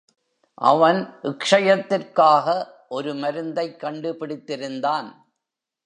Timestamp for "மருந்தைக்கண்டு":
3.13-4.13